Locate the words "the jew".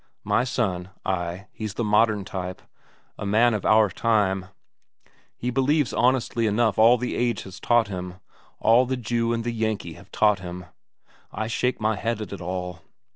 8.87-9.31